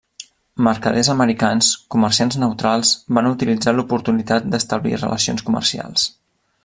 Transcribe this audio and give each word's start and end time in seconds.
Mercaders 0.67 1.09
americans, 1.13 1.69
comerciants 1.95 2.37
neutrals, 2.45 2.93
van 3.19 3.29
utilitzar 3.33 3.75
l'oportunitat 3.77 4.49
d'establir 4.55 4.99
relacions 5.03 5.47
comercials. 5.51 6.09